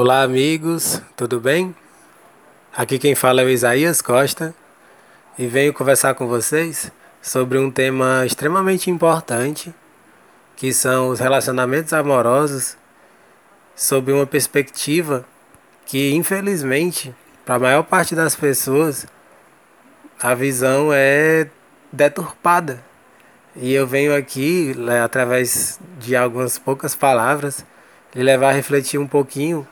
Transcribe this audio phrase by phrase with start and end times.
[0.00, 1.74] Olá, amigos, tudo bem?
[2.72, 4.54] Aqui quem fala é o Isaías Costa
[5.36, 9.74] e venho conversar com vocês sobre um tema extremamente importante
[10.54, 12.76] que são os relacionamentos amorosos
[13.74, 15.24] sob uma perspectiva
[15.84, 17.12] que, infelizmente,
[17.44, 19.04] para a maior parte das pessoas,
[20.22, 21.48] a visão é
[21.92, 22.80] deturpada.
[23.56, 27.66] E eu venho aqui, né, através de algumas poucas palavras,
[28.14, 29.66] lhe levar a refletir um pouquinho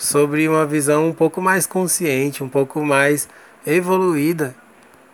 [0.00, 3.28] sobre uma visão um pouco mais consciente, um pouco mais
[3.66, 4.54] evoluída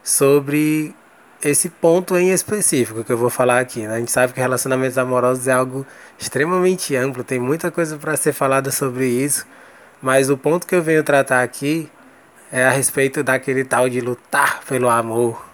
[0.01, 0.95] sobre
[1.43, 3.85] esse ponto em específico que eu vou falar aqui.
[3.85, 3.97] Né?
[3.97, 5.85] A gente sabe que relacionamentos amorosos é algo
[6.17, 9.45] extremamente amplo, tem muita coisa para ser falada sobre isso,
[10.01, 11.91] mas o ponto que eu venho tratar aqui
[12.53, 15.45] é a respeito daquele tal de lutar pelo amor.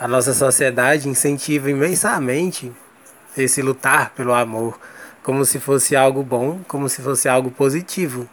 [0.00, 2.72] A nossa sociedade incentiva imensamente
[3.36, 4.76] esse lutar pelo amor
[5.30, 8.28] como se fosse algo bom, como se fosse algo positivo.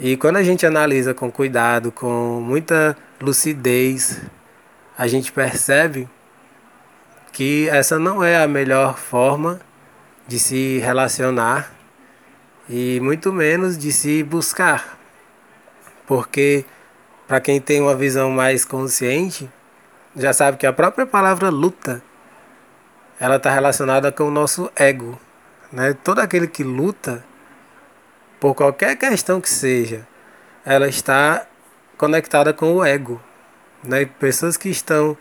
[0.00, 4.20] E quando a gente analisa com cuidado, com muita lucidez,
[4.98, 6.08] a gente percebe
[7.32, 9.60] que essa não é a melhor forma
[10.26, 11.72] de se relacionar
[12.68, 14.98] e muito menos de se buscar.
[16.04, 16.64] Porque
[17.28, 19.48] para quem tem uma visão mais consciente,
[20.16, 22.02] já sabe que a própria palavra luta
[23.20, 25.16] ela está relacionada com o nosso ego.
[25.72, 25.94] Né?
[25.94, 27.24] Todo aquele que luta,
[28.38, 30.06] por qualquer questão que seja,
[30.64, 31.46] ela está
[31.96, 33.20] conectada com o ego.
[33.82, 34.04] Né?
[34.04, 35.16] Pessoas que estão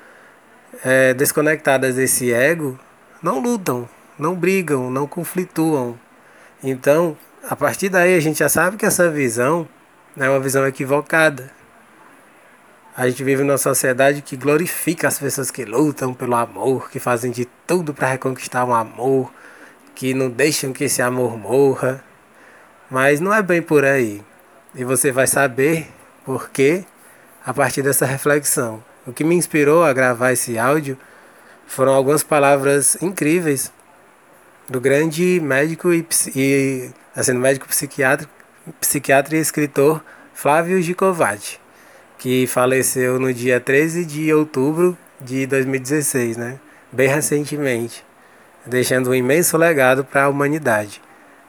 [0.84, 2.78] é, desconectadas desse ego
[3.22, 3.88] não lutam,
[4.20, 5.98] não brigam, não conflituam.
[6.64, 7.18] Então,
[7.50, 9.68] a partir daí a gente já sabe que essa visão
[10.18, 11.52] é uma visão equivocada.
[12.96, 17.32] A gente vive numa sociedade que glorifica as pessoas que lutam pelo amor, que fazem
[17.32, 19.32] de tudo para reconquistar um amor,
[20.02, 22.04] que não deixam que esse amor morra.
[22.90, 24.20] Mas não é bem por aí.
[24.74, 25.88] E você vai saber
[26.26, 26.84] por quê
[27.46, 28.84] a partir dessa reflexão.
[29.06, 30.98] O que me inspirou a gravar esse áudio
[31.68, 33.72] foram algumas palavras incríveis
[34.68, 36.04] do grande médico e,
[36.36, 38.28] e assim, médico psiquiatra,
[38.80, 41.62] psiquiatra e escritor Flávio Gicovati,
[42.18, 46.60] que faleceu no dia 13 de outubro de 2016, né?
[46.92, 48.04] Bem recentemente
[48.66, 51.02] deixando um imenso legado para a humanidade.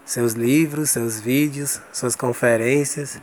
[0.04, 3.20] Seus livros, seus vídeos, suas conferências,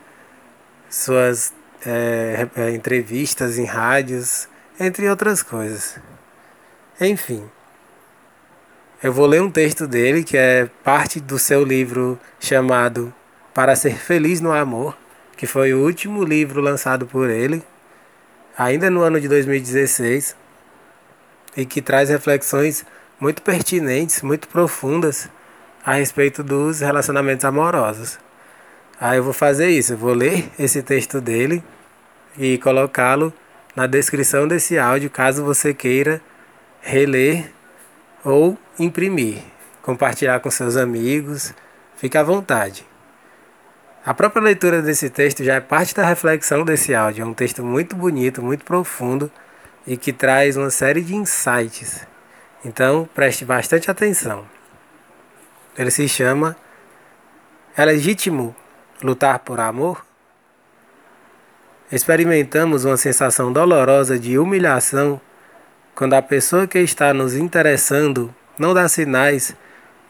[0.89, 1.53] suas
[1.85, 4.47] é, é, entrevistas em rádios,
[4.79, 5.97] entre outras coisas.
[6.99, 7.43] Enfim,
[9.01, 13.13] eu vou ler um texto dele que é parte do seu livro chamado
[13.53, 14.97] Para Ser Feliz no Amor,
[15.37, 17.63] que foi o último livro lançado por ele,
[18.57, 20.35] ainda no ano de 2016,
[21.55, 22.85] e que traz reflexões
[23.19, 25.29] muito pertinentes, muito profundas
[25.85, 28.19] a respeito dos relacionamentos amorosos.
[28.99, 31.63] Aí eu vou fazer isso, eu vou ler esse texto dele
[32.37, 33.33] e colocá-lo
[33.75, 36.21] na descrição desse áudio, caso você queira
[36.81, 37.51] reler
[38.23, 39.39] ou imprimir,
[39.81, 41.53] compartilhar com seus amigos,
[41.95, 42.85] fique à vontade.
[44.05, 47.63] A própria leitura desse texto já é parte da reflexão desse áudio, é um texto
[47.63, 49.31] muito bonito, muito profundo
[49.85, 52.08] e que traz uma série de insights
[52.63, 54.45] então preste bastante atenção.
[55.77, 56.55] Ele se chama
[57.75, 58.55] É legítimo
[59.01, 60.05] lutar por amor?
[61.91, 65.19] Experimentamos uma sensação dolorosa de humilhação
[65.95, 69.55] quando a pessoa que está nos interessando não dá sinais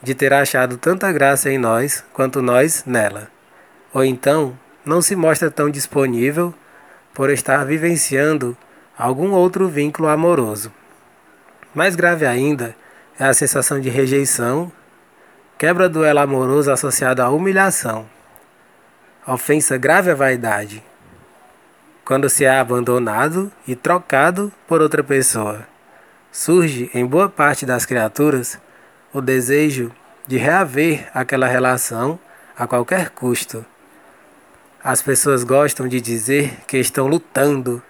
[0.02, 3.30] de ter achado tanta graça em nós quanto nós nela.
[3.94, 6.54] Ou então não se mostra tão disponível
[7.14, 8.58] por estar vivenciando
[8.98, 10.72] algum outro vínculo amoroso.
[11.74, 12.76] Mais grave ainda
[13.20, 14.72] é a sensação de rejeição,
[15.56, 18.10] quebra do elo amoroso associado à humilhação,
[19.28, 20.84] ofensa grave à vaidade,
[22.04, 25.68] quando se é abandonado e trocado por outra pessoa.
[26.32, 28.60] Surge em boa parte das criaturas
[29.14, 29.92] o desejo
[30.26, 32.20] de reaver aquela relação
[32.58, 33.64] a qualquer custo.
[34.84, 37.82] As pessoas gostam de dizer que estão lutando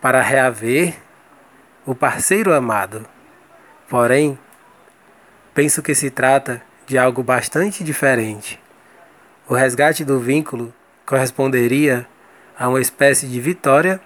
[0.00, 0.94] para reaver
[1.86, 3.13] o parceiro amado.
[3.94, 4.36] Porém,
[5.54, 8.60] penso que se trata de algo bastante diferente.
[9.48, 10.74] O resgate do vínculo
[11.06, 12.04] corresponderia
[12.58, 14.00] a uma espécie de vitória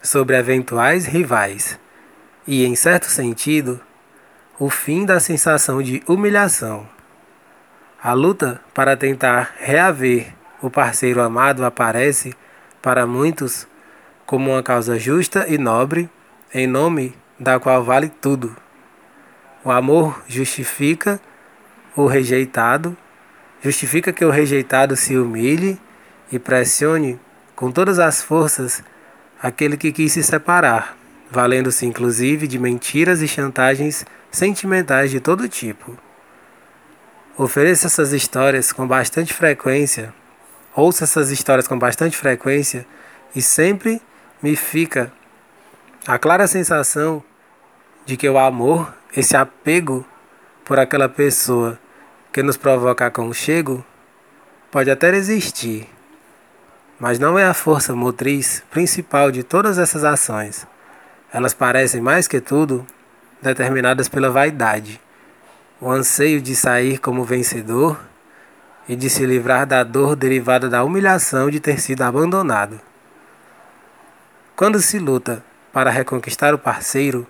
[0.00, 1.78] sobre eventuais rivais
[2.46, 3.78] e, em certo sentido,
[4.58, 6.88] o fim da sensação de humilhação.
[8.02, 10.32] A luta para tentar reaver
[10.62, 12.34] o parceiro amado aparece,
[12.80, 13.68] para muitos,
[14.24, 16.08] como uma causa justa e nobre,
[16.54, 18.56] em nome da qual vale tudo.
[19.66, 21.20] O amor justifica
[21.96, 22.96] o rejeitado
[23.60, 25.76] justifica que o rejeitado se humilhe
[26.30, 27.18] e pressione
[27.56, 28.80] com todas as forças
[29.42, 30.96] aquele que quis se separar,
[31.28, 35.98] valendo-se inclusive de mentiras e chantagens sentimentais de todo tipo.
[37.36, 40.14] Ofereça essas histórias com bastante frequência,
[40.76, 42.86] ouça essas histórias com bastante frequência
[43.34, 44.00] e sempre
[44.40, 45.12] me fica
[46.06, 47.20] a clara sensação
[48.04, 50.04] de que o amor, esse apego
[50.64, 51.78] por aquela pessoa
[52.32, 53.84] que nos provoca aconchego,
[54.70, 55.88] pode até existir,
[57.00, 60.66] mas não é a força motriz principal de todas essas ações.
[61.32, 62.86] Elas parecem mais que tudo
[63.40, 65.00] determinadas pela vaidade
[65.80, 68.00] o anseio de sair como vencedor
[68.88, 72.80] e de se livrar da dor derivada da humilhação de ter sido abandonado.
[74.54, 77.26] Quando se luta para reconquistar o parceiro,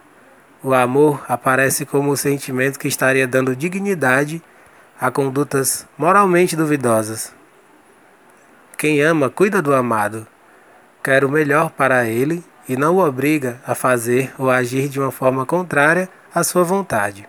[0.62, 4.42] o amor aparece como o sentimento que estaria dando dignidade
[5.00, 7.32] a condutas moralmente duvidosas.
[8.76, 10.26] Quem ama cuida do amado,
[11.02, 15.10] quer o melhor para ele e não o obriga a fazer ou agir de uma
[15.10, 17.28] forma contrária à sua vontade.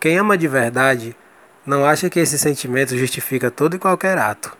[0.00, 1.16] Quem ama de verdade
[1.64, 4.56] não acha que esse sentimento justifica todo e qualquer ato.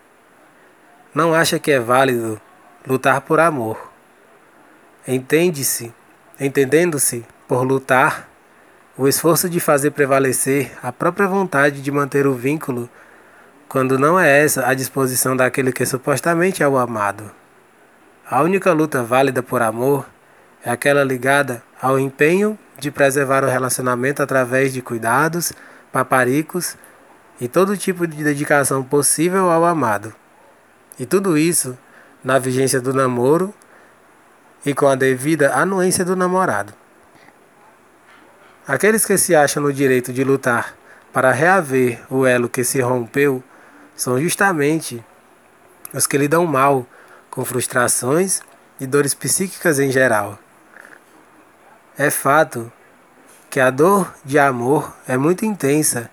[1.14, 2.40] Não acha que é válido
[2.86, 3.92] lutar por amor.
[5.06, 5.92] Entende-se,
[6.38, 8.28] entendendo-se por lutar,
[8.96, 12.88] o esforço de fazer prevalecer a própria vontade de manter o vínculo,
[13.68, 17.30] quando não é essa a disposição daquele que supostamente é o amado.
[18.28, 20.06] A única luta válida por amor
[20.64, 25.52] é aquela ligada ao empenho de preservar o relacionamento através de cuidados,
[25.92, 26.76] paparicos
[27.40, 30.14] e todo tipo de dedicação possível ao amado.
[30.98, 31.76] E tudo isso
[32.22, 33.52] na vigência do namoro
[34.64, 36.72] e com a devida anuência do namorado.
[38.66, 40.74] Aqueles que se acham no direito de lutar
[41.12, 43.42] para reaver o elo que se rompeu
[43.94, 45.04] são justamente
[45.92, 46.86] os que lidam mal
[47.30, 48.40] com frustrações
[48.80, 50.38] e dores psíquicas em geral.
[51.96, 52.72] É fato
[53.50, 56.10] que a dor de amor é muito intensa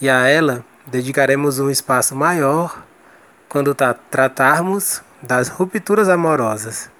[0.00, 2.84] e a ela dedicaremos um espaço maior
[3.48, 6.90] quando tratarmos das rupturas amorosas.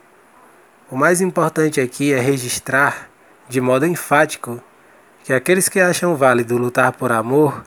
[0.91, 3.11] O mais importante aqui é registrar
[3.47, 4.63] de modo enfático
[5.23, 7.63] que aqueles que acham válido lutar por amor,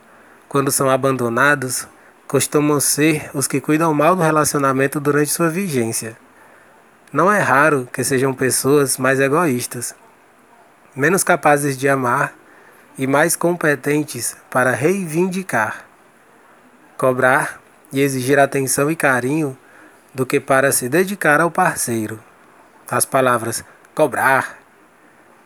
[0.50, 1.88] quando são abandonados,
[2.27, 6.18] costumam ser os que cuidam mal do relacionamento durante sua vigência.
[7.13, 9.94] Não é raro que sejam pessoas mais egoístas
[10.95, 12.33] menos capazes de amar
[12.97, 15.85] e mais competentes para reivindicar,
[16.97, 19.57] cobrar e exigir atenção e carinho
[20.13, 22.31] do que para se dedicar ao parceiro.
[22.91, 23.63] As palavras
[23.95, 24.59] cobrar,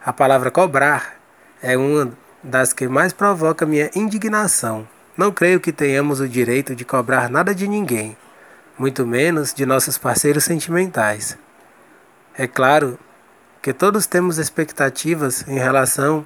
[0.03, 1.13] a palavra cobrar
[1.61, 2.11] é uma
[2.41, 4.87] das que mais provoca minha indignação.
[5.15, 8.17] Não creio que tenhamos o direito de cobrar nada de ninguém,
[8.79, 11.37] muito menos de nossos parceiros sentimentais.
[12.35, 12.97] É claro
[13.61, 16.25] que todos temos expectativas em relação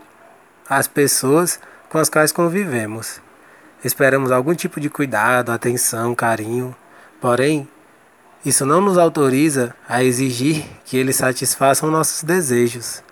[0.70, 3.22] às pessoas com as quais convivemos.
[3.84, 6.74] Esperamos algum tipo de cuidado, atenção, carinho.
[7.20, 7.68] Porém,
[8.46, 13.04] isso não nos autoriza a exigir que eles satisfaçam nossos desejos.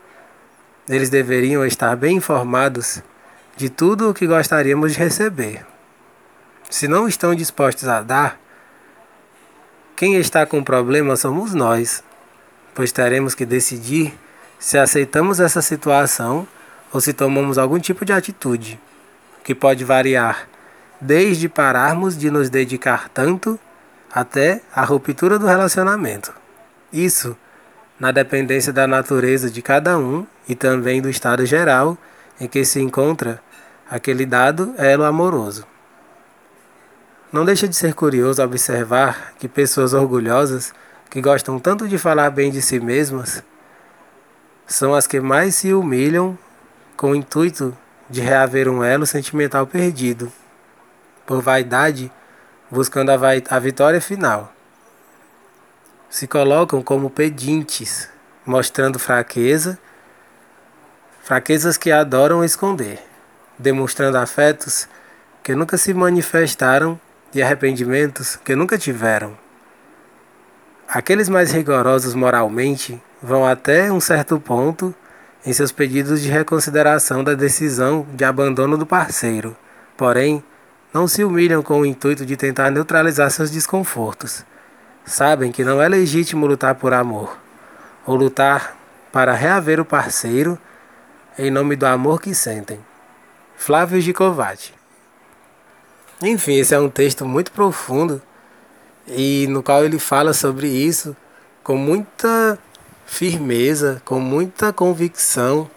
[0.88, 3.02] Eles deveriam estar bem informados
[3.56, 5.66] de tudo o que gostaríamos de receber.
[6.70, 8.40] Se não estão dispostos a dar,
[9.96, 12.04] quem está com problema somos nós
[12.78, 14.14] pois teremos que decidir
[14.60, 16.48] se aceitamos essa situação
[16.94, 18.80] ou se tomamos algum tipo de atitude,
[19.44, 20.48] que pode variar
[21.02, 23.60] desde pararmos de nos dedicar tanto
[24.12, 26.34] até a ruptura do relacionamento.
[26.92, 27.36] Isso
[28.00, 31.98] na dependência da natureza de cada um e também do estado geral
[32.40, 33.42] em que se encontra
[33.90, 35.66] aquele dado elo amoroso.
[37.32, 40.74] Não deixa de ser curioso observar que pessoas orgulhosas
[41.10, 43.44] que gostam tanto de falar bem de si mesmas,
[44.66, 46.38] são as que mais se humilham
[46.96, 47.76] com o intuito
[48.10, 50.32] de reaver um elo sentimental perdido,
[51.26, 52.12] por vaidade,
[52.70, 53.16] buscando a,
[53.50, 54.54] a vitória final.
[56.10, 58.10] Se colocam como pedintes,
[58.46, 59.78] mostrando fraqueza,
[61.22, 63.00] fraquezas que adoram esconder,
[63.60, 64.88] demonstrando afetos
[65.44, 67.00] que nunca se manifestaram
[67.34, 69.38] e arrependimentos que nunca tiveram.
[70.88, 74.96] Aqueles mais rigorosos moralmente vão até um certo ponto
[75.46, 79.56] em seus pedidos de reconsideração da decisão de abandono do parceiro,
[79.96, 80.44] porém,
[80.94, 84.46] não se humilham com o intuito de tentar neutralizar seus desconfortos.
[85.06, 87.38] Sabem que não é legítimo lutar por amor,
[88.06, 88.78] ou lutar
[89.12, 90.60] para reaver o parceiro
[91.38, 92.80] em nome do amor que sentem.
[93.56, 94.74] Flávio Gicovati
[96.22, 98.22] Enfim, esse é um texto muito profundo
[99.08, 101.16] e no qual ele fala sobre isso
[101.64, 102.58] com muita
[103.06, 105.70] firmeza, com muita convicção,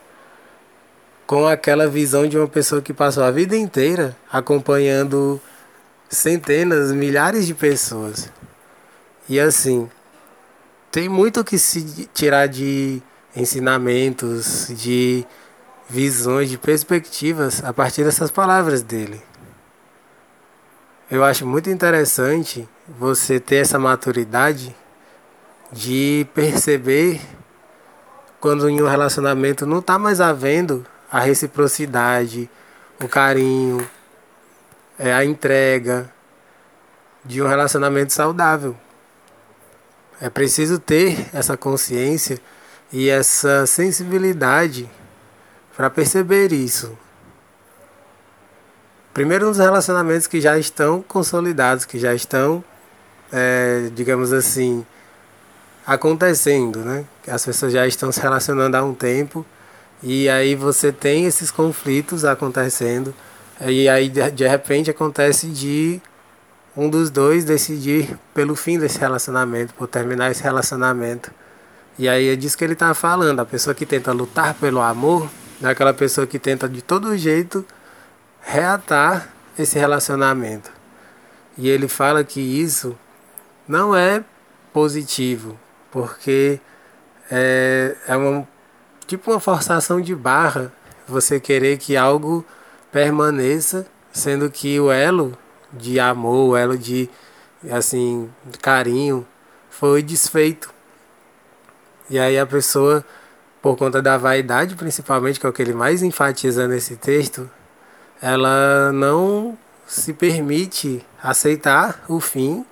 [1.31, 5.41] com aquela visão de uma pessoa que passou a vida inteira acompanhando
[6.09, 8.29] centenas, milhares de pessoas.
[9.29, 9.89] E assim,
[10.91, 13.01] tem muito que se tirar de
[13.37, 15.25] ensinamentos, de
[15.89, 19.23] visões, de perspectivas a partir dessas palavras dele.
[21.09, 24.75] Eu acho muito interessante você ter essa maturidade
[25.71, 27.21] de perceber
[28.41, 32.49] quando em um relacionamento não está mais havendo a reciprocidade,
[33.02, 33.88] o carinho,
[34.99, 36.12] é a entrega
[37.25, 38.76] de um relacionamento saudável.
[40.21, 42.38] É preciso ter essa consciência
[42.93, 44.88] e essa sensibilidade
[45.76, 46.97] para perceber isso.
[49.12, 52.62] Primeiro, nos relacionamentos que já estão consolidados, que já estão,
[53.33, 54.85] é, digamos assim,
[55.87, 57.05] acontecendo, né?
[57.26, 59.45] As pessoas já estão se relacionando há um tempo
[60.02, 63.14] e aí você tem esses conflitos acontecendo
[63.61, 66.00] e aí de repente acontece de
[66.76, 71.30] um dos dois decidir pelo fim desse relacionamento, por terminar esse relacionamento.
[71.99, 73.40] E aí é disso que ele está falando.
[73.40, 75.28] A pessoa que tenta lutar pelo amor
[75.62, 77.66] é aquela pessoa que tenta de todo jeito
[78.40, 79.28] reatar
[79.59, 80.71] esse relacionamento.
[81.59, 82.97] E ele fala que isso
[83.69, 84.25] não é
[84.73, 85.59] positivo,
[85.90, 86.59] porque
[87.30, 88.49] é, é uma,
[89.11, 90.73] tipo uma forçação de barra
[91.09, 92.45] você querer que algo
[92.93, 95.37] permaneça, sendo que o elo
[95.73, 97.11] de amor, o elo de
[97.73, 98.31] assim,
[98.62, 99.26] carinho
[99.69, 100.73] foi desfeito.
[102.09, 103.05] E aí a pessoa,
[103.61, 107.50] por conta da vaidade, principalmente, que é o que ele mais enfatiza nesse texto,
[108.23, 112.64] ela não se permite aceitar o fim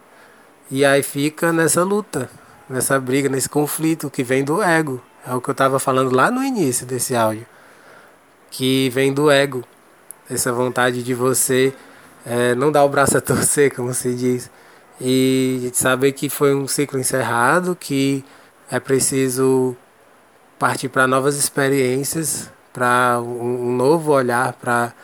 [0.71, 2.31] e aí fica nessa luta,
[2.69, 5.03] nessa briga, nesse conflito que vem do ego.
[5.29, 7.47] É o que eu estava falando lá no início desse áudio.
[8.51, 9.63] Que vem do ego.
[10.31, 11.75] Essa vontade de você
[12.25, 14.51] é, não dar o braço a torcer, como se diz.
[14.99, 18.25] E saber que foi um ciclo encerrado, que
[18.71, 19.77] é preciso
[20.59, 24.95] partir para novas experiências, para um, um novo olhar, para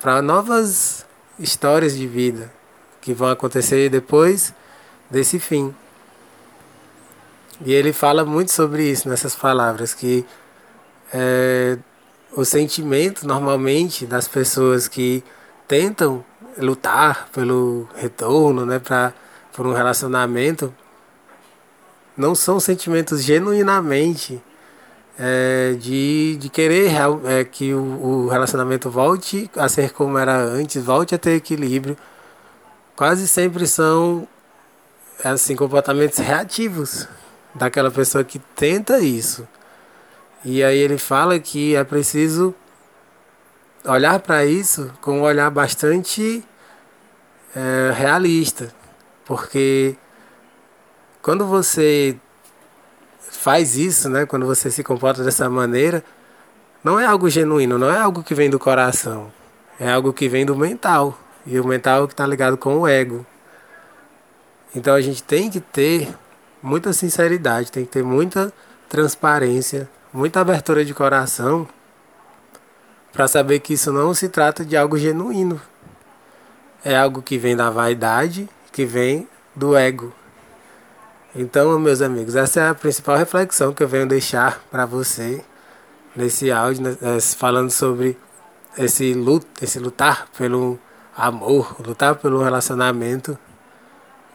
[0.00, 1.04] para novas
[1.36, 2.52] histórias de vida
[3.00, 4.54] que vão acontecer depois
[5.10, 5.74] desse fim.
[7.64, 10.24] E ele fala muito sobre isso nessas palavras, que
[11.12, 11.78] é,
[12.32, 15.22] o sentimento normalmente das pessoas que
[15.68, 16.24] tentam
[16.58, 19.12] lutar pelo retorno, né, para
[19.52, 20.74] por um relacionamento,
[22.16, 24.42] não são sentimentos genuinamente
[25.16, 26.90] é, de, de querer
[27.24, 31.96] é, que o, o relacionamento volte a ser como era antes, volte a ter equilíbrio,
[32.96, 34.26] quase sempre são
[35.22, 37.06] assim comportamentos reativos
[37.54, 39.46] daquela pessoa que tenta isso.
[40.44, 42.54] E aí ele fala que é preciso
[43.84, 46.44] olhar para isso com um olhar bastante
[47.54, 48.74] é, realista,
[49.24, 49.96] porque
[51.22, 52.16] quando você
[53.18, 56.04] faz isso, né, quando você se comporta dessa maneira,
[56.82, 59.32] não é algo genuíno, não é algo que vem do coração,
[59.80, 61.18] é algo que vem do mental.
[61.46, 63.24] E o mental que está ligado com o ego.
[64.74, 66.08] Então a gente tem que ter
[66.64, 68.50] muita sinceridade, tem que ter muita
[68.88, 71.68] transparência, muita abertura de coração
[73.12, 75.60] para saber que isso não se trata de algo genuíno.
[76.82, 80.10] É algo que vem da vaidade, que vem do ego.
[81.36, 85.44] Então, meus amigos, essa é a principal reflexão que eu venho deixar para você
[86.16, 88.16] nesse áudio, né, é, falando sobre
[88.78, 90.78] esse, luto, esse lutar pelo
[91.14, 93.36] amor, lutar pelo relacionamento.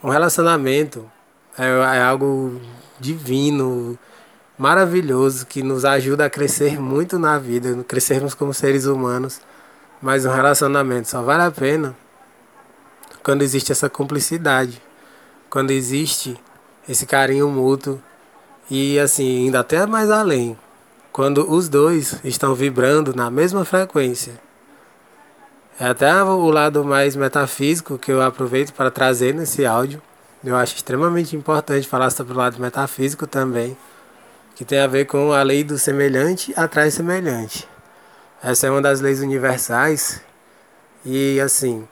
[0.04, 1.10] Um relacionamento
[1.60, 2.60] é, é algo
[3.00, 4.00] divino,
[4.58, 9.42] maravilhoso, que nos ajuda a crescer muito na vida, crescermos como seres humanos.
[10.02, 11.96] Mas um relacionamento só vale a pena
[13.22, 14.82] quando existe essa cumplicidade,
[15.50, 16.40] quando existe
[16.88, 18.02] esse carinho mútuo
[18.70, 20.58] e assim, ainda até mais além,
[21.12, 24.40] quando os dois estão vibrando na mesma frequência.
[25.80, 30.02] É até o lado mais metafísico que eu aproveito para trazer nesse áudio.
[30.44, 33.78] Eu acho extremamente importante falar sobre o lado metafísico também,
[34.56, 37.68] que tem a ver com a lei do semelhante atrai semelhante.
[38.42, 40.22] Essa é uma das leis universais
[41.06, 41.88] e assim,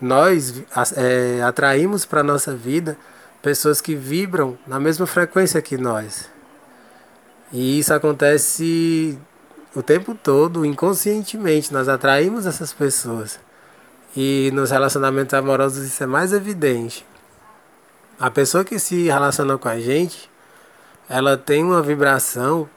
[0.00, 0.62] nós
[0.96, 2.96] é, atraímos para nossa vida
[3.40, 6.28] pessoas que vibram na mesma frequência que nós.
[7.52, 9.18] E isso acontece
[9.74, 11.72] o tempo todo, inconscientemente.
[11.72, 13.38] Nós atraímos essas pessoas.
[14.16, 17.04] E nos relacionamentos amorosos isso é mais evidente.
[18.18, 20.30] A pessoa que se relaciona com a gente,
[21.08, 22.68] ela tem uma vibração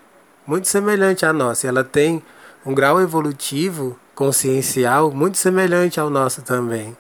[0.46, 1.68] muito semelhante à nossa.
[1.68, 2.24] Ela tem
[2.66, 6.98] um grau evolutivo, consciencial, muito semelhante ao nosso também.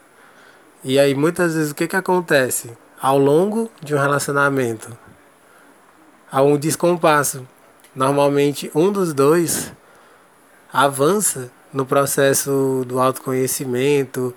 [0.83, 2.71] E aí muitas vezes o que, que acontece?
[3.01, 4.95] Ao longo de um relacionamento,
[6.31, 7.47] há um descompasso.
[7.95, 9.73] Normalmente um dos dois
[10.71, 14.33] avança no processo do autoconhecimento,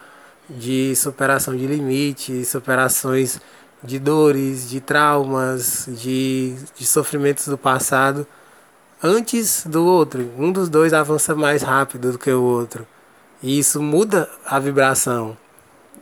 [0.49, 3.41] de superação de limites, superações
[3.83, 8.27] de dores, de traumas, de, de sofrimentos do passado,
[9.03, 10.31] antes do outro.
[10.37, 12.87] Um dos dois avança mais rápido do que o outro.
[13.43, 15.37] E isso muda a vibração.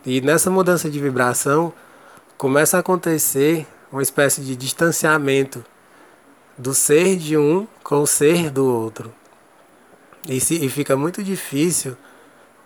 [0.05, 1.71] E nessa mudança de vibração
[2.37, 5.63] começa a acontecer uma espécie de distanciamento
[6.57, 9.13] do ser de um com o ser do outro.
[10.27, 11.95] E, se, e fica muito difícil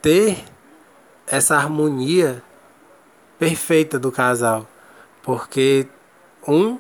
[0.01, 0.43] ter
[1.27, 2.41] essa harmonia
[3.37, 4.67] perfeita do casal,
[5.23, 5.87] porque
[6.47, 6.79] um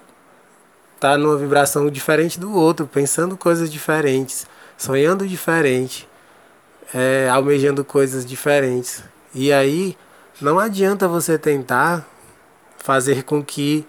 [0.99, 4.45] tá numa vibração diferente do outro, pensando coisas diferentes,
[4.77, 6.07] sonhando diferente,
[6.93, 9.03] é, almejando coisas diferentes.
[9.33, 9.97] E aí
[10.39, 12.07] não adianta você tentar
[12.77, 13.85] fazer com que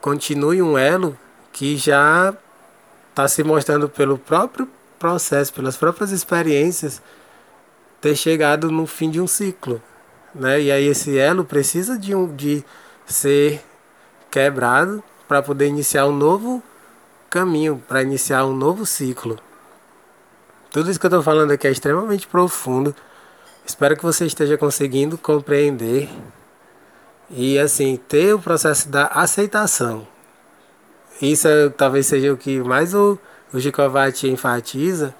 [0.00, 1.18] continue um elo
[1.52, 2.34] que já
[3.10, 4.68] está se mostrando pelo próprio
[4.98, 7.00] processo, pelas próprias experiências,
[8.00, 9.80] ter chegado no fim de um ciclo.
[10.34, 10.62] Né?
[10.62, 12.64] E aí esse elo precisa de, um, de
[13.06, 13.62] ser
[14.30, 16.62] quebrado para poder iniciar um novo
[17.30, 19.38] caminho, para iniciar um novo ciclo.
[20.70, 22.94] Tudo isso que eu estou falando aqui é extremamente profundo.
[23.64, 26.08] Espero que você esteja conseguindo compreender
[27.30, 30.06] e assim ter o processo da aceitação.
[31.22, 33.18] Isso é, talvez seja o que mais o
[33.54, 35.14] o Gicovati enfatiza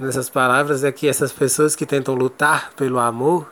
[0.00, 3.48] nessas palavras é que essas pessoas que tentam lutar pelo amor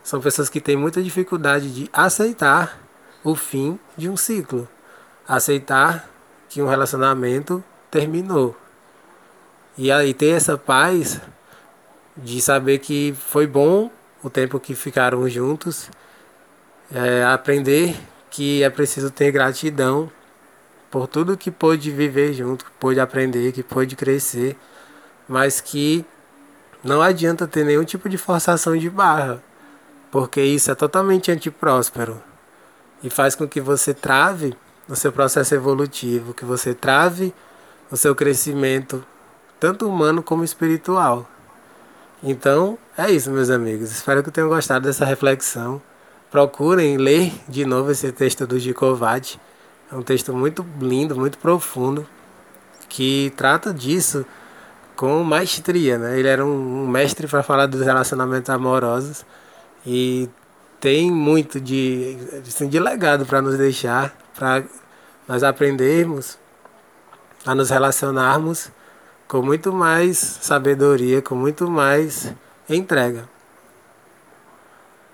[0.00, 2.78] são pessoas que têm muita dificuldade de aceitar
[3.24, 4.68] o fim de um ciclo,
[5.26, 6.08] aceitar
[6.48, 8.54] que um relacionamento terminou.
[9.76, 11.20] E aí ter essa paz
[12.16, 13.90] de saber que foi bom
[14.22, 15.90] o tempo que ficaram juntos,
[16.92, 17.96] é, aprender
[18.30, 20.10] que é preciso ter gratidão
[20.90, 24.56] por tudo que pôde viver junto, que pôde aprender, que pôde crescer,
[25.26, 26.04] mas que
[26.84, 29.42] não adianta ter nenhum tipo de forçação de barra,
[30.10, 32.22] porque isso é totalmente antipróspero
[33.04, 34.52] e faz com que você trave
[34.88, 37.32] no seu processo evolutivo, que você trave
[37.90, 39.04] o seu crescimento,
[39.60, 41.28] tanto humano como espiritual.
[42.22, 43.92] Então, é isso, meus amigos.
[43.92, 45.80] Espero que tenham gostado dessa reflexão.
[46.30, 49.38] Procurem ler de novo esse texto do Gicovati
[49.92, 52.06] é um texto muito lindo, muito profundo,
[52.88, 54.24] que trata disso
[54.96, 55.98] com maestria.
[55.98, 56.18] Né?
[56.18, 59.24] Ele era um mestre para falar dos relacionamentos amorosos
[59.86, 60.28] e
[60.84, 64.62] tem muito de, assim, de legado para nos deixar, para
[65.26, 66.38] nós aprendermos
[67.46, 68.70] a nos relacionarmos
[69.26, 72.30] com muito mais sabedoria, com muito mais
[72.68, 73.26] entrega.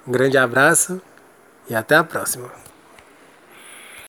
[0.05, 1.01] Um grande abraço
[1.69, 2.70] e até a próxima.